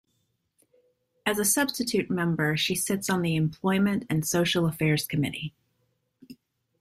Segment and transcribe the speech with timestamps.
[1.27, 5.53] As a substitute member she sits on the Employment and Social Affairs Committee.